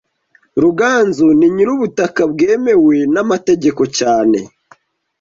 Ruganzu 0.63 1.27
ni 1.37 1.47
nyir'ubutaka 1.55 2.21
bwemewe 2.31 2.95
n'amategeko 3.13 3.81
cyane 3.97 4.39